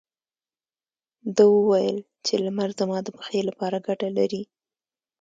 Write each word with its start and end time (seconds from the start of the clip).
ده 1.35 1.43
وويل 1.55 1.97
چې 2.25 2.33
لمر 2.45 2.69
زما 2.79 2.97
د 3.03 3.07
پښې 3.17 3.39
لپاره 3.49 3.83
ګټه 3.87 4.09
لري. 4.17 4.41